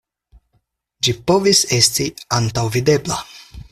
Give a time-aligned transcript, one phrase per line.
[1.09, 2.09] Ĝi povis esti
[2.41, 3.25] antaŭvidebla.